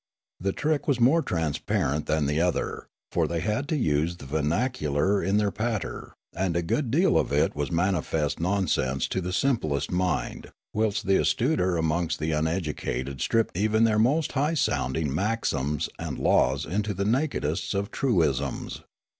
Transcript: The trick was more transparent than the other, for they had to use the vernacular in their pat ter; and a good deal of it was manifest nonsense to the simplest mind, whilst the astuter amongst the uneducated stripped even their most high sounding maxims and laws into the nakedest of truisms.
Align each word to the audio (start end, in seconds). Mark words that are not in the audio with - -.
The 0.39 0.51
trick 0.51 0.87
was 0.87 0.99
more 0.99 1.21
transparent 1.21 2.07
than 2.07 2.25
the 2.25 2.41
other, 2.41 2.87
for 3.11 3.27
they 3.27 3.39
had 3.41 3.67
to 3.67 3.75
use 3.77 4.17
the 4.17 4.25
vernacular 4.25 5.21
in 5.21 5.37
their 5.37 5.51
pat 5.51 5.83
ter; 5.83 6.13
and 6.33 6.55
a 6.57 6.63
good 6.63 6.89
deal 6.89 7.19
of 7.19 7.31
it 7.31 7.55
was 7.55 7.71
manifest 7.71 8.39
nonsense 8.39 9.07
to 9.09 9.21
the 9.21 9.31
simplest 9.31 9.91
mind, 9.91 10.49
whilst 10.73 11.05
the 11.05 11.17
astuter 11.19 11.77
amongst 11.77 12.17
the 12.17 12.31
uneducated 12.31 13.21
stripped 13.21 13.55
even 13.55 13.83
their 13.83 13.99
most 13.99 14.31
high 14.31 14.55
sounding 14.55 15.13
maxims 15.13 15.87
and 15.99 16.17
laws 16.17 16.65
into 16.65 16.95
the 16.95 17.05
nakedest 17.05 17.75
of 17.75 17.91
truisms. 17.91 18.81